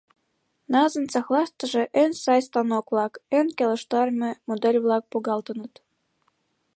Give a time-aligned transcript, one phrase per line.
[0.73, 5.73] НАЗ-ын цехлаштыже эн сай станок-влак, эн келыштарыме модель-влак погалтыныт.